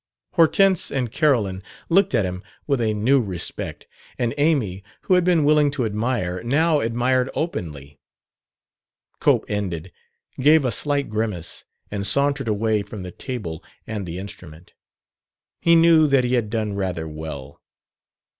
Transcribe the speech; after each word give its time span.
Hortense 0.33 0.89
and 0.91 1.11
Carolyn 1.11 1.61
looked 1.87 2.15
at 2.15 2.25
him 2.25 2.41
with 2.65 2.81
a 2.81 2.95
new 2.95 3.21
respect; 3.21 3.85
and 4.17 4.33
Amy, 4.39 4.83
who 5.01 5.13
had 5.13 5.23
been 5.23 5.43
willing 5.43 5.69
to 5.69 5.85
admire, 5.85 6.41
now 6.43 6.79
admired 6.79 7.29
openly. 7.35 7.99
Cope 9.19 9.45
ended, 9.47 9.91
gave 10.39 10.65
a 10.65 10.71
slight 10.71 11.07
grimace, 11.07 11.65
and 11.91 12.07
sauntered 12.07 12.47
away 12.47 12.81
from 12.81 13.03
the 13.03 13.11
table 13.11 13.63
and 13.85 14.07
the 14.07 14.17
instrument. 14.17 14.73
He 15.61 15.75
knew 15.75 16.07
that 16.07 16.23
he 16.23 16.33
had 16.33 16.49
done 16.49 16.73
rather 16.73 17.07
well. 17.07 17.61